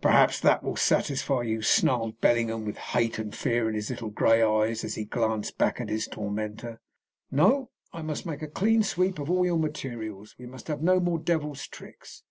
[0.00, 4.42] "Perhaps that will satisfy you," snarled Bellingham, with hate and fear in his little grey
[4.42, 6.80] eyes as he glanced back at his tormenter.
[7.30, 10.34] "No; I must make a clean sweep of all your materials.
[10.36, 12.24] We must have no more devil's tricks.